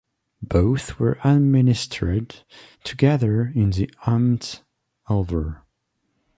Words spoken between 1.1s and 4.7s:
administered together in the Amt